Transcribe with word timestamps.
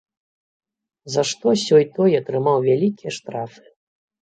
За 1.15 1.21
што 1.33 1.47
сёй-той 1.65 2.11
атрымаў 2.23 2.57
вялікія 2.71 3.15
штрафы. 3.21 3.65